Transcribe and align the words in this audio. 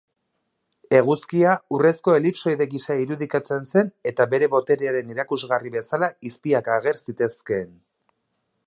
Eguzkia, 0.99 1.51
urrezko 1.77 2.15
elipsoide 2.21 2.67
gisa 2.71 2.97
irudikatzen 3.03 3.69
zen 3.75 3.93
eta 4.13 4.29
bere 4.33 4.49
boterearen 4.57 5.13
erakusgarri 5.17 5.75
bezala 5.79 6.11
izpiak 6.33 6.73
ager 6.81 7.05
zitezkeen. 7.09 7.79